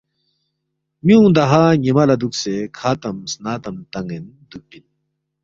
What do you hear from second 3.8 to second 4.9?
تانین دوکپن۔